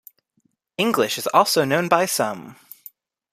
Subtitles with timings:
[0.79, 2.55] English is also known by some.